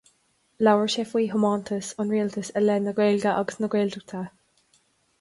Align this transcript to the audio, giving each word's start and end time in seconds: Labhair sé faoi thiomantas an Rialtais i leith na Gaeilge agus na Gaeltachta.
Labhair 0.67 0.89
sé 0.93 1.05
faoi 1.09 1.25
thiomantas 1.33 1.91
an 2.05 2.15
Rialtais 2.15 2.51
i 2.61 2.65
leith 2.65 2.83
na 2.89 2.97
Gaeilge 3.01 3.37
agus 3.45 3.63
na 3.63 3.73
Gaeltachta. 3.77 4.29